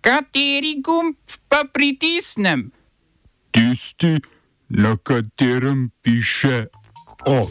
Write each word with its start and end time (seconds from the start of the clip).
Kateri 0.00 0.80
gumb 0.80 1.16
pa 1.48 1.64
pritisnem? 1.72 2.70
Tisti, 3.50 4.16
na 4.68 4.96
katerem 4.96 5.90
piše 6.02 6.66
OF. 7.26 7.50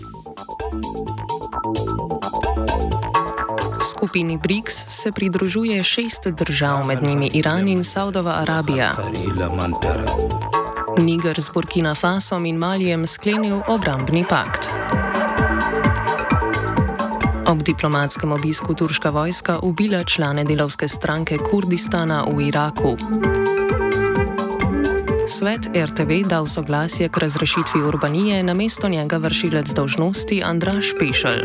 Skupini 3.92 4.38
BRICS 4.38 4.86
se 4.88 5.12
pridružuje 5.12 5.84
šest 5.84 6.28
držav, 6.28 6.86
med 6.88 7.04
njimi 7.04 7.30
Iran 7.34 7.68
in 7.68 7.84
Saudova 7.84 8.32
Arabija. 8.32 8.96
Niger 10.98 11.42
z 11.42 11.50
Burkina 11.54 11.96
Fasom 11.96 12.46
in 12.46 12.58
Malijem 12.58 13.08
sklenil 13.08 13.62
obrambni 13.68 14.26
pakt. 14.30 14.70
Ob 17.50 17.64
diplomatskem 17.66 18.32
obisku 18.32 18.74
turška 18.78 19.10
vojska 19.10 19.60
ubila 19.66 20.04
člane 20.04 20.44
delovske 20.46 20.88
stranke 20.88 21.38
Kurdistana 21.42 22.22
v 22.30 22.48
Iraku. 22.48 22.94
Svet 25.26 25.66
RTV 25.74 26.30
dal 26.30 26.46
soglasje 26.48 27.10
k 27.10 27.18
razrešitvi 27.18 27.82
Urbanije, 27.82 28.44
na 28.44 28.54
mesto 28.54 28.90
njega 28.90 29.18
vršilec 29.18 29.74
dožnosti 29.74 30.44
Andraš 30.46 30.94
Pešel. 31.00 31.42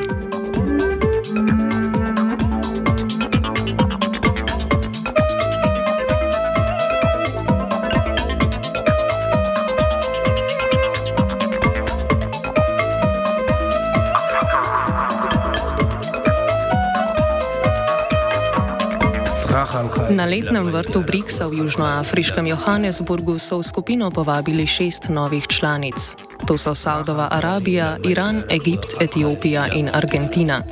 Na 20.11 20.25
letnem 20.25 20.63
vrtu 20.63 21.03
Briksa 21.03 21.51
v 21.51 21.67
Južnoafriškem 21.67 22.47
Johannesburgu 22.47 23.43
so 23.43 23.59
v 23.59 23.67
skupino 23.67 24.07
povabili 24.07 24.67
šest 24.67 25.11
novih 25.11 25.51
članic. 25.51 26.15
To 26.47 26.55
so 26.55 26.75
Saudova 26.79 27.27
Arabija, 27.31 27.99
Iran, 28.07 28.47
Egipt, 28.47 28.95
Etiopija 29.03 29.67
in 29.75 29.91
Argentina. 29.91 30.63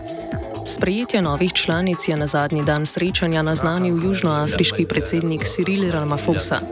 Sprejetje 0.67 1.23
novih 1.23 1.53
članic 1.53 1.99
je 2.09 2.17
na 2.17 2.27
zadnji 2.27 2.63
dan 2.63 2.87
srečanja 2.87 3.43
naznanil 3.43 3.99
južnoafriški 4.05 4.87
predsednik 4.87 5.43
Cyril 5.43 5.91
Ramaphosa. 5.91 6.63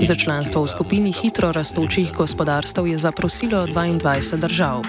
Za 0.00 0.14
članstvo 0.14 0.64
v 0.64 0.68
skupini 0.68 1.12
hitro 1.12 1.52
rastočih 1.52 2.12
gospodarstv 2.12 2.86
je 2.86 2.98
zaprosilo 2.98 3.66
22 3.66 4.36
držav. 4.36 4.80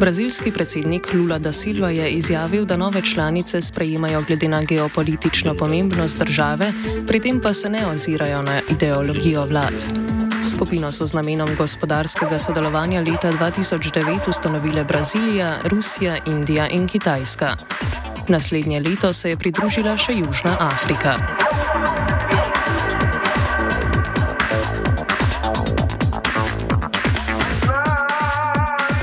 Brazilski 0.00 0.52
predsednik 0.52 1.14
Lula 1.14 1.38
da 1.38 1.52
Silva 1.52 1.90
je 1.90 2.10
izjavil, 2.10 2.64
da 2.64 2.76
nove 2.76 3.02
članice 3.02 3.60
sprejemajo 3.60 4.22
glede 4.26 4.48
na 4.48 4.62
geopolitično 4.62 5.54
pomembnost 5.54 6.18
države, 6.18 6.72
pri 7.06 7.20
tem 7.20 7.40
pa 7.40 7.52
se 7.52 7.68
ne 7.68 7.86
ozirajo 7.86 8.42
na 8.42 8.60
ideologijo 8.70 9.46
vlad. 9.46 9.86
Skupino 10.52 10.92
so 10.92 11.06
z 11.06 11.14
namenom 11.14 11.48
gospodarskega 11.58 12.38
sodelovanja 12.38 13.00
leta 13.00 13.32
2009 13.32 14.28
ustanovile 14.28 14.84
Brazilija, 14.84 15.56
Rusija, 15.64 16.16
Indija 16.26 16.68
in 16.68 16.88
Kitajska. 16.88 17.56
Naslednje 18.28 18.80
leto 18.80 19.12
se 19.12 19.30
je 19.30 19.36
pridružila 19.36 19.96
še 19.96 20.12
Južna 20.12 20.56
Afrika. 20.60 21.45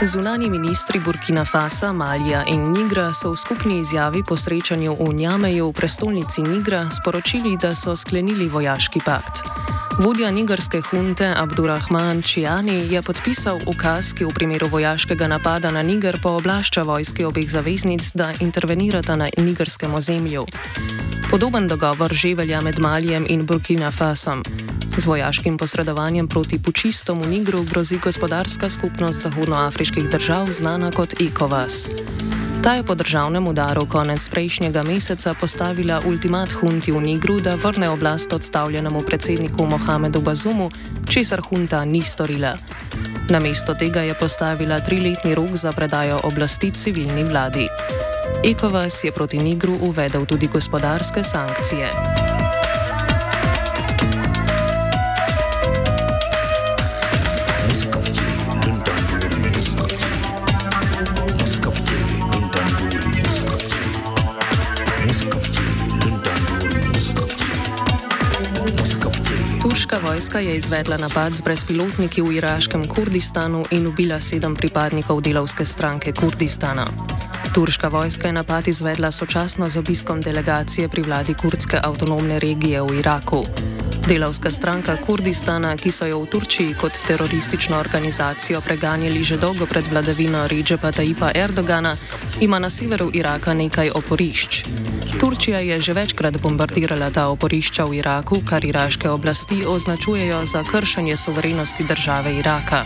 Zunani 0.06 0.50
ministri 0.50 1.00
Burkina 1.00 1.46
Fasa, 1.46 1.94
Malija 1.94 2.44
in 2.48 2.72
Nigra 2.72 3.14
so 3.14 3.32
v 3.32 3.38
skupni 3.38 3.80
izjavi 3.80 4.23
po 4.28 4.36
srečanju 4.38 4.95
v 5.00 5.14
Njameju 5.14 5.70
v 5.70 5.73
prestolnici 5.73 6.42
Nigra 6.42 6.90
sporočili, 6.90 7.58
da 7.58 7.76
so 7.76 7.95
sklenili 7.95 8.48
vojaški 8.48 9.00
pakt. 9.06 9.48
Vodja 10.00 10.32
nigerske 10.32 10.82
hunte 10.82 11.32
Abdurrahman 11.38 12.22
Čiani 12.22 12.92
je 12.92 13.02
podpisal 13.02 13.60
ukaz, 13.66 14.14
ki 14.14 14.26
v 14.26 14.34
primeru 14.36 14.68
vojaškega 14.68 15.28
napada 15.28 15.72
na 15.72 15.82
Niger 15.82 16.20
pooblašča 16.20 16.83
vojske 16.83 17.26
obeh 17.27 17.48
zaveznic, 17.50 18.11
da 18.14 18.33
intervenirata 18.39 19.16
na 19.16 19.32
nigerskem 19.38 19.94
ozemlju. 19.94 20.45
Podoben 21.32 21.67
dogovor 21.67 22.14
že 22.14 22.36
velja 22.36 22.61
med 22.61 22.80
Malijem 22.80 23.26
in 23.30 23.45
Burkina 23.45 23.92
Fasom. 23.92 24.44
Z 24.98 25.05
vojaškim 25.05 25.58
posredovanjem 25.58 26.27
proti 26.27 26.61
pučistom 26.61 27.21
v 27.21 27.27
Nigru 27.27 27.64
grozi 27.64 27.98
gospodarska 27.98 28.70
skupnost 28.70 29.21
zahodnoafriških 29.21 30.09
držav, 30.09 30.52
znana 30.52 30.92
kot 30.92 31.14
ECOWAS. 31.21 31.87
Ta 32.64 32.73
je 32.73 32.83
po 32.83 32.95
državnem 32.95 33.48
udaru 33.48 33.86
konec 33.89 34.30
prejšnjega 34.30 34.83
meseca 34.83 35.33
postavila 35.33 36.02
ultimat 36.05 36.52
hunti 36.52 36.92
v 36.92 37.02
Nigru, 37.02 37.39
da 37.39 37.55
vrne 37.55 37.89
oblast 37.89 38.33
odstavljenemu 38.33 39.02
predsedniku 39.02 39.65
Mohamedu 39.65 40.21
Bazumu, 40.21 40.71
česar 41.09 41.42
hunta 41.42 41.86
ni 41.86 42.03
storila. 42.03 42.55
Namesto 43.30 43.73
tega 43.73 44.02
je 44.02 44.14
postavila 44.14 44.80
triletni 44.80 45.36
rok 45.36 45.55
za 45.55 45.71
predajo 45.71 46.20
oblasti 46.23 46.71
civilni 46.71 47.23
vladi. 47.23 47.67
ECOWAS 48.43 49.03
je 49.03 49.11
proti 49.11 49.37
Nigru 49.37 49.73
uvedel 49.82 50.26
tudi 50.26 50.48
gospodarske 50.48 51.23
sankcije. 51.23 52.33
Vojska 70.14 70.40
je 70.40 70.58
izvedla 70.58 70.98
napad 70.98 71.34
z 71.34 71.42
brezpilotniki 71.42 72.22
v 72.22 72.38
iraškem 72.38 72.86
Kurdistanu 72.88 73.64
in 73.72 73.88
ubila 73.88 74.20
sedem 74.22 74.54
pripadnikov 74.54 75.22
delovske 75.26 75.66
stranke 75.66 76.14
Kurdistana. 76.14 76.86
Turška 77.54 77.88
vojska 77.88 78.28
je 78.28 78.34
napad 78.34 78.68
izvedla 78.68 79.12
sočasno 79.12 79.70
z 79.70 79.78
obiskom 79.78 80.22
delegacije 80.22 80.90
pri 80.90 81.02
vladi 81.02 81.34
kurdske 81.34 81.80
avtonomne 81.84 82.40
regije 82.40 82.82
v 82.82 83.00
Iraku. 83.00 83.42
Delavska 84.08 84.52
stranka 84.52 84.98
Kurdistana, 85.02 85.74
ki 85.78 85.92
so 85.92 86.06
jo 86.06 86.22
v 86.22 86.30
Turčiji 86.30 86.76
kot 86.78 86.94
teroristično 87.08 87.80
organizacijo 87.80 88.62
preganjali 88.62 89.24
že 89.24 89.38
dolgo 89.38 89.66
pred 89.66 89.88
vladavino 89.90 90.48
Ređepa 90.48 90.92
Taipa 90.92 91.32
Erdogana, 91.34 91.95
ima 92.42 92.60
na 92.60 92.70
severu 92.70 93.10
Iraka 93.14 93.54
nekaj 93.54 93.90
oporišč. 93.95 94.64
Turčija 95.20 95.60
je 95.60 95.82
že 95.82 95.94
večkrat 95.94 96.42
bombardirala 96.42 97.10
ta 97.10 97.28
oporišča 97.28 97.86
v 97.86 98.02
Iraku, 98.02 98.42
kar 98.46 98.66
iraške 98.66 99.10
oblasti 99.10 99.66
označujejo 99.66 100.46
za 100.46 100.64
kršenje 100.64 101.18
soverenosti 101.18 101.84
države 101.84 102.34
Iraka. 102.40 102.86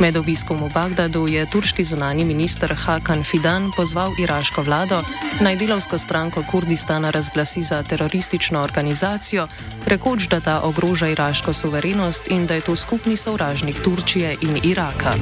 Med 0.00 0.16
obiskom 0.16 0.56
v 0.64 0.72
Bagdadu 0.72 1.28
je 1.28 1.44
turški 1.44 1.84
zunani 1.84 2.24
minister 2.24 2.72
Hakan 2.72 3.20
Fidan 3.24 3.68
pozval 3.76 4.16
iraško 4.16 4.62
vlado 4.64 5.04
naj 5.40 5.56
delovsko 5.56 5.98
stranko 5.98 6.44
Kurdistana 6.50 7.10
razglasi 7.10 7.62
za 7.62 7.82
teroristično 7.82 8.62
organizacijo, 8.62 9.48
rekoč, 9.86 10.28
da 10.28 10.40
ta 10.40 10.60
ogroža 10.64 11.08
iraško 11.08 11.52
suverenost 11.52 12.28
in 12.28 12.46
da 12.46 12.54
je 12.54 12.60
to 12.60 12.76
skupni 12.76 13.16
sovražnik 13.16 13.82
Turčije 13.84 14.36
in 14.40 14.60
Iraka. 14.64 15.14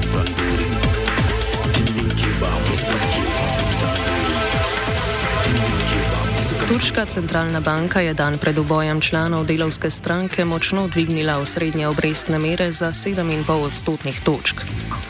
Turška 6.68 7.08
centralna 7.08 7.60
banka 7.64 8.00
je 8.04 8.12
dan 8.14 8.36
pred 8.38 8.58
obojem 8.58 9.00
članov 9.00 9.46
delovske 9.48 9.90
stranke 9.90 10.44
močno 10.44 10.88
dvignila 10.88 11.38
osrednje 11.40 11.88
obrestne 11.88 12.38
mere 12.38 12.72
za 12.72 12.92
7,5 12.92 13.52
odstotnih 13.52 14.20
točk. 14.20 14.60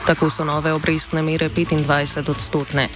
Tako 0.07 0.31
so 0.31 0.45
nove 0.45 0.73
obrestne 0.73 1.23
mere 1.23 1.49
25 1.49 2.31
odstotne. 2.31 2.89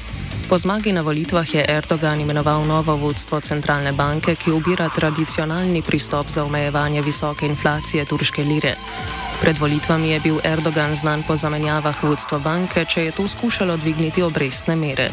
Po 0.49 0.59
zmagi 0.59 0.93
na 0.93 1.01
volitvah 1.01 1.55
je 1.55 1.65
Erdogan 1.69 2.21
imenoval 2.21 2.65
novo 2.67 2.97
vodstvo 2.97 3.41
centralne 3.41 3.93
banke, 3.93 4.35
ki 4.35 4.53
ubira 4.53 4.89
tradicionalni 4.89 5.83
pristop 5.83 6.29
za 6.29 6.45
omejevanje 6.45 7.03
visoke 7.03 7.47
inflacije 7.47 8.05
turške 8.05 8.45
lire. 8.45 8.77
Pred 9.41 9.59
volitvami 9.59 10.11
je 10.11 10.21
bil 10.21 10.39
Erdogan 10.45 10.97
znan 10.97 11.23
po 11.27 11.37
zamenjavah 11.37 12.03
vodstva 12.03 12.39
banke, 12.39 12.85
če 12.85 13.05
je 13.05 13.11
to 13.11 13.29
skušalo 13.29 13.77
dvigniti 13.77 14.23
obrestne 14.23 14.77
mere. 14.77 15.11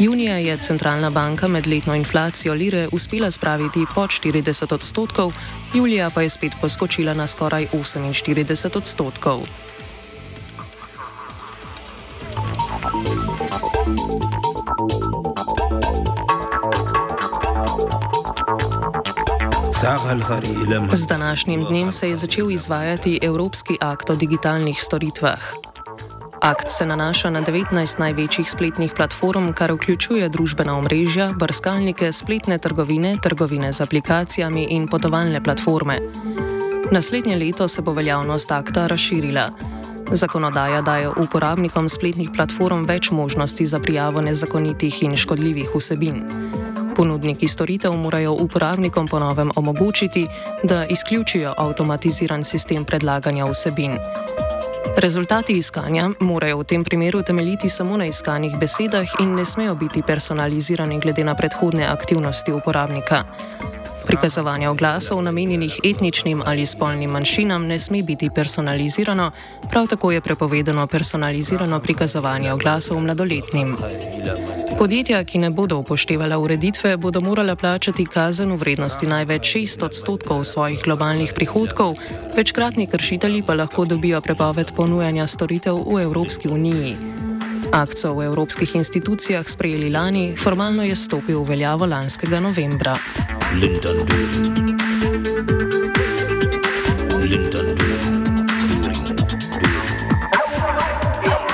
Junija 0.00 0.36
je 0.36 0.56
centralna 0.56 1.10
banka 1.10 1.48
med 1.48 1.66
letno 1.66 1.94
inflacijo 1.94 2.54
lire 2.54 2.88
uspela 2.92 3.30
spraviti 3.30 3.86
pod 3.94 4.08
40 4.08 4.74
odstotkov, 4.74 5.32
julija 5.74 6.10
pa 6.10 6.22
je 6.22 6.28
spet 6.28 6.52
poskočila 6.60 7.14
na 7.14 7.26
skoraj 7.26 7.66
48 7.72 8.76
odstotkov. 8.76 9.40
Z 20.92 21.06
današnjim 21.06 21.64
dnem 21.64 21.92
se 21.92 22.08
je 22.08 22.16
začel 22.16 22.50
izvajati 22.50 23.18
Evropski 23.22 23.76
akt 23.80 24.10
o 24.10 24.14
digitalnih 24.14 24.76
storitvah. 24.82 25.40
Akt 26.40 26.70
se 26.70 26.86
nanaša 26.86 27.30
na 27.30 27.42
19 27.42 27.98
največjih 28.00 28.50
spletnih 28.50 28.92
platform, 28.96 29.52
kar 29.52 29.72
vključuje 29.72 30.28
družbena 30.28 30.78
omrežja, 30.78 31.32
brskalnike, 31.36 32.12
spletne 32.12 32.58
trgovine, 32.58 33.16
trgovine 33.22 33.72
z 33.72 33.80
aplikacijami 33.80 34.64
in 34.70 34.88
potovalne 34.88 35.44
platforme. 35.44 35.98
Naslednje 36.90 37.36
leto 37.36 37.68
se 37.68 37.82
bo 37.82 37.92
veljavnost 37.92 38.52
akta 38.52 38.86
razširila. 38.86 39.50
Zakonodaja 40.12 40.82
daje 40.82 41.08
uporabnikom 41.08 41.88
spletnih 41.88 42.30
platform 42.32 42.88
več 42.88 43.10
možnosti 43.10 43.66
za 43.66 43.78
prijavo 43.78 44.20
nezakonitih 44.20 45.02
in 45.02 45.16
škodljivih 45.16 45.76
vsebin. 45.76 46.24
Ponudniki 46.96 47.48
storitev 47.48 47.92
morajo 47.92 48.32
uporabnikom 48.32 49.08
ponovem 49.08 49.52
omogočiti, 49.56 50.26
da 50.62 50.86
izključijo 50.86 51.54
avtomatiziran 51.56 52.44
sistem 52.44 52.84
predlaganja 52.84 53.44
vsebin. 53.44 53.98
Rezultati 54.96 55.52
iskanja 55.52 56.10
morajo 56.20 56.58
v 56.58 56.64
tem 56.64 56.84
primeru 56.84 57.22
temeljiti 57.22 57.68
samo 57.68 57.96
na 57.96 58.06
iskanih 58.06 58.56
besedah 58.60 59.08
in 59.20 59.34
ne 59.34 59.44
smejo 59.44 59.74
biti 59.74 60.02
personalizirani 60.02 61.00
glede 61.00 61.24
na 61.24 61.34
predhodne 61.34 61.86
aktivnosti 61.86 62.52
uporabnika. 62.52 63.24
Prikazovanje 64.10 64.68
oglasov 64.68 65.22
namenjenih 65.22 65.80
etničnim 65.84 66.42
ali 66.46 66.66
spolnim 66.66 67.10
manjšinam 67.10 67.66
ne 67.66 67.78
sme 67.78 68.02
biti 68.02 68.30
personalizirano, 68.34 69.30
prav 69.70 69.86
tako 69.86 70.10
je 70.12 70.20
prepovedano 70.20 70.86
personalizirano 70.86 71.80
prikazovanje 71.80 72.52
oglasov 72.52 73.00
mladoletnim. 73.00 73.76
Podjetja, 74.78 75.24
ki 75.24 75.38
ne 75.38 75.50
bodo 75.50 75.78
upoštevala 75.78 76.38
ureditve, 76.38 76.96
bodo 76.96 77.20
morala 77.20 77.56
plačati 77.56 78.06
kazen 78.06 78.50
v 78.52 78.56
vrednosti 78.56 79.06
največ 79.06 79.56
6 79.56 79.84
odstotkov 79.84 80.44
svojih 80.44 80.82
globalnih 80.84 81.32
prihodkov, 81.34 81.94
večkratni 82.36 82.86
kršitelji 82.86 83.42
pa 83.46 83.54
lahko 83.54 83.84
dobijo 83.84 84.20
prepoved 84.20 84.72
ponujanja 84.76 85.26
storitev 85.26 85.84
v 85.86 86.02
Evropski 86.02 86.48
uniji. 86.48 87.19
Akt 87.72 87.98
so 87.98 88.14
v 88.14 88.26
evropskih 88.26 88.74
institucijah 88.74 89.48
sprejeli 89.48 89.90
lani, 89.90 90.36
formalno 90.36 90.82
je 90.82 90.94
stopil 90.94 91.42
v 91.42 91.54
veljavo 91.54 91.86
lanskega 91.86 92.40
novembra. 92.40 92.96
Lyndon 93.54 94.06
During. 94.06 94.80
Lyndon 97.22 97.70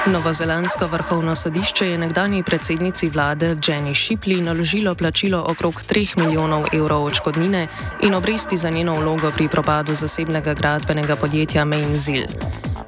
Novozelandsko 0.06 0.86
vrhovno 0.86 1.34
sodišče 1.34 1.86
je 1.88 1.98
nekdani 1.98 2.42
predsednici 2.42 3.08
vlade 3.08 3.56
Jenny 3.56 3.94
Shipley 3.94 4.42
naložilo 4.42 4.94
plačilo 4.94 5.44
okrog 5.48 5.82
3 5.82 6.18
milijonov 6.18 6.64
evrov 6.72 7.04
odškodnine 7.04 7.66
in 8.02 8.14
obresti 8.14 8.56
za 8.56 8.70
njeno 8.70 8.94
vlogo 8.94 9.30
pri 9.30 9.48
propadu 9.48 9.94
zasebnega 9.94 10.54
gradbenega 10.54 11.16
podjetja 11.16 11.64
Mainzil. 11.64 12.26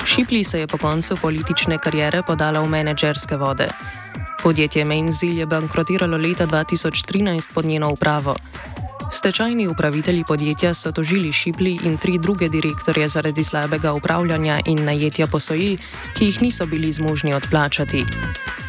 Shipley 0.08 0.44
se 0.44 0.60
je 0.60 0.66
po 0.66 0.78
koncu 0.78 1.16
politične 1.16 1.78
karijere 1.78 2.22
podala 2.22 2.60
v 2.60 2.68
menedžerske 2.68 3.36
vode. 3.36 3.68
Podjetje 4.42 4.84
Mainzil 4.84 5.38
je 5.38 5.46
bankrotiralo 5.46 6.16
leta 6.16 6.46
2013 6.46 7.52
pod 7.54 7.64
njeno 7.64 7.92
upravo. 7.92 8.36
Stečajni 9.12 9.68
upravitelji 9.68 10.24
podjetja 10.24 10.74
so 10.74 10.92
tožili 10.92 11.32
Šipli 11.32 11.78
in 11.84 11.96
tri 11.96 12.18
druge 12.18 12.48
direktorje 12.48 13.08
zaradi 13.08 13.44
slabega 13.44 13.92
upravljanja 13.92 14.60
in 14.66 14.84
najetja 14.84 15.26
posojil, 15.26 15.76
ki 16.18 16.24
jih 16.24 16.42
niso 16.42 16.66
bili 16.66 16.92
zmožni 16.92 17.34
odplačati. 17.34 18.04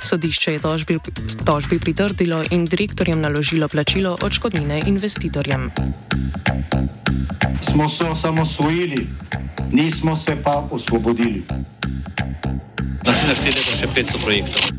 Sodišče 0.02 0.54
je 0.54 0.60
tožbi, 0.60 0.98
tožbi 1.46 1.80
pritrdilo 1.80 2.44
in 2.52 2.66
direktorjem 2.66 3.22
naložilo 3.22 3.68
plačilo 3.68 4.18
odškodnine 4.22 4.84
investitorjem. 4.88 5.72
Smo 7.62 7.90
se 7.90 8.04
osamosvojili, 8.04 9.08
nismo 9.72 10.16
se 10.16 10.38
pa 10.44 10.68
osvobodili. 10.72 11.44
Naslednje 13.06 13.36
število 13.36 13.72
je 13.72 13.78
še 13.78 13.88
500 13.96 14.24
projektov 14.24 14.79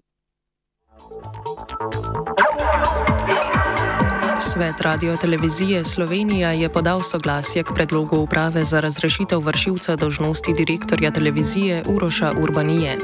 Svet 4.61 4.81
Radio 4.81 5.17
Televizije 5.17 5.83
Slovenija 5.83 6.51
je 6.51 6.69
podal 6.69 7.01
soglasje 7.01 7.63
k 7.63 7.73
predlogu 7.75 8.17
uprave 8.17 8.65
za 8.65 8.79
razrešitev 8.79 9.39
vršilca 9.39 9.95
dožnosti 9.95 10.53
direktorja 10.53 11.11
televizije 11.11 11.83
Uroša 11.87 12.33
Urbanije. 12.43 12.97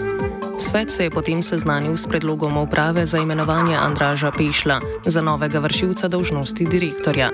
Svet 0.59 0.91
se 0.91 1.03
je 1.03 1.09
potem 1.09 1.43
seznanil 1.43 1.97
s 1.97 2.07
predlogom 2.07 2.57
uprave 2.57 3.05
za 3.05 3.17
imenovanje 3.17 3.75
Andraža 3.75 4.31
Pešla 4.37 4.79
za 5.05 5.21
novega 5.21 5.59
vršilca 5.59 6.07
dožnosti 6.07 6.65
direktorja. 6.65 7.29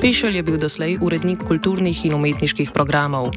Pešel 0.00 0.34
je 0.34 0.42
bil 0.42 0.58
doslej 0.58 0.98
urednik 1.00 1.38
kulturnih 1.46 2.06
in 2.06 2.14
umetniških 2.14 2.70
programov. 2.74 3.30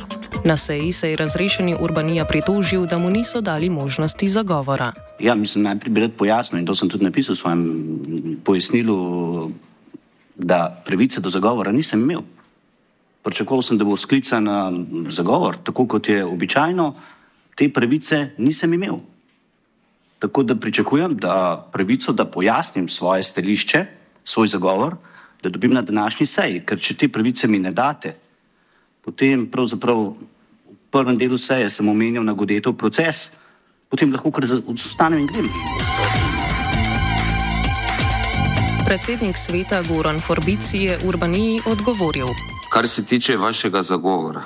Na 0.45 0.57
seji 0.57 0.91
se 0.91 1.11
je 1.11 1.17
razrešeni 1.17 1.75
Urbanija 1.79 2.25
pritožil, 2.25 2.85
da 2.85 2.97
mu 2.97 3.09
niso 3.09 3.41
dali 3.41 3.69
možnosti 3.69 4.29
zagovora. 4.29 4.91
Ja, 5.19 5.35
mislim, 5.35 5.63
najprej 5.63 5.91
bi 5.93 5.99
rad 5.99 6.11
pojasnil 6.17 6.59
in 6.59 6.65
to 6.65 6.75
sem 6.75 6.89
tudi 6.89 7.03
napisal 7.03 7.35
v 7.35 7.37
svojem 7.37 7.61
pojasnilu 8.43 9.51
da 10.37 10.83
pravice 10.85 11.21
do 11.21 11.29
zagovora 11.29 11.71
nisem 11.71 12.01
imel. 12.01 12.21
Pričakoval 13.23 13.61
sem, 13.61 13.77
da 13.77 13.83
bo 13.83 13.97
sklican 13.97 14.47
zagovor, 15.09 15.57
tako 15.63 15.87
kot 15.87 16.09
je 16.09 16.25
običajno, 16.25 16.93
te 17.55 17.69
pravice 17.73 18.29
nisem 18.37 18.73
imel. 18.73 18.99
Tako 20.19 20.43
da 20.43 20.55
pričakujem, 20.55 21.17
da 21.17 21.67
pravico, 21.73 22.13
da 22.13 22.25
pojasnim 22.25 22.89
svoje 22.89 23.23
stališče, 23.23 23.85
svoj 24.23 24.47
zagovor, 24.47 24.95
da 25.43 25.49
dobim 25.49 25.73
na 25.73 25.81
današnji 25.81 26.25
seji, 26.25 26.63
ker 26.65 26.79
če 26.79 26.95
te 26.95 27.09
pravice 27.09 27.47
mi 27.47 27.59
ne 27.59 27.71
date, 27.71 28.15
potem 29.05 29.45
pravzaprav 29.51 30.01
v 30.03 30.79
prvem 30.91 31.17
delu 31.17 31.37
seje 31.37 31.69
sem 31.69 31.89
omenil 31.89 32.23
nagodetev 32.23 32.73
proces, 32.73 33.29
potem 33.89 34.11
lahko 34.11 34.31
kar 34.31 34.49
ostanem 34.67 35.19
in 35.23 35.27
grem. 35.27 36.26
Predsednik 38.87 39.35
sveta 39.35 39.83
Goran 39.83 40.19
Forbici 40.23 40.77
je 40.87 40.99
Urbaniji 41.03 41.59
odgovoril. 41.67 42.27
Kar 42.71 42.87
se 42.87 43.03
tiče 43.05 43.37
vašega 43.37 43.83
zagovora, 43.83 44.45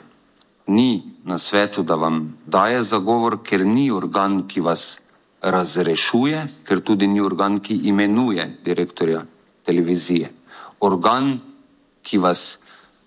ni 0.67 1.03
na 1.23 1.37
svetu, 1.37 1.83
da 1.83 1.95
vam 1.95 2.37
daje 2.45 2.81
zagovor, 2.83 3.37
ker 3.45 3.61
ni 3.65 3.91
organ, 3.91 4.47
ki 4.47 4.65
vas 4.65 4.97
razrešuje, 5.41 6.47
ker 6.65 6.81
tudi 6.81 7.07
ni 7.07 7.21
organ, 7.21 7.59
ki 7.59 7.85
imenuje 7.85 8.57
direktorja 8.65 9.21
televizije. 9.61 10.33
Organ, 10.79 11.37
ki, 12.01 12.17
vas, 12.17 12.59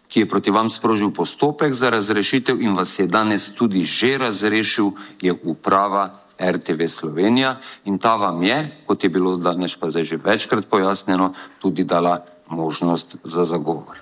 ki 0.07 0.21
je 0.21 0.29
proti 0.31 0.55
vam 0.55 0.71
sprožil 0.71 1.11
postopek 1.11 1.75
za 1.75 1.91
razrešitev 1.91 2.63
in 2.63 2.79
vas 2.79 2.95
je 2.99 3.11
danes 3.11 3.51
tudi 3.51 3.83
že 3.83 4.19
razrešil, 4.19 4.93
je 5.19 5.35
uprava 5.43 6.24
RTV 6.41 6.87
Slovenija 6.89 7.57
in 7.85 7.99
ta 7.99 8.17
vam 8.17 8.43
je, 8.43 8.83
kot 8.87 9.05
je 9.05 9.11
bilo 9.11 9.37
danes 9.37 9.77
pa 9.77 9.91
zdaj 9.91 10.05
že 10.05 10.17
večkrat 10.17 10.67
pojasnjeno, 10.71 11.33
tudi 11.59 11.85
dala 11.85 12.25
možnost 12.49 13.17
za 13.25 13.45
zagovor. 13.45 13.99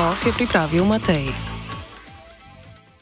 OF 0.00 0.26
je 0.26 0.32
pripravil 0.32 0.84
Matej. 0.84 1.49